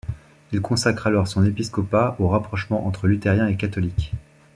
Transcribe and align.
Il 0.51 0.61
consacre 0.63 1.05
alors 1.05 1.27
son 1.27 1.45
épiscopat 1.45 2.15
au 2.17 2.27
rapprochement 2.27 2.87
entre 2.87 3.05
luthériens 3.05 3.45
et 3.45 3.55
catholiques. 3.55 4.13